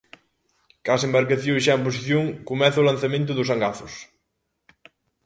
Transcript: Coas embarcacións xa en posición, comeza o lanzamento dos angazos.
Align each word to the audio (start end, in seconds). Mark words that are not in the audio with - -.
Coas 0.85 1.05
embarcacións 1.07 1.61
xa 1.65 1.73
en 1.77 1.83
posición, 1.87 2.23
comeza 2.49 2.81
o 2.83 2.87
lanzamento 2.89 3.31
dos 3.35 3.51
angazos. 3.55 3.93